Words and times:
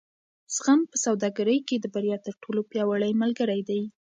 زغم 0.55 0.79
په 0.91 0.97
سوداګرۍ 1.05 1.59
کې 1.67 1.75
د 1.79 1.85
بریا 1.93 2.17
تر 2.25 2.33
ټولو 2.43 2.61
پیاوړی 2.71 3.11
ملګری 3.21 3.61
دی. 3.69 3.81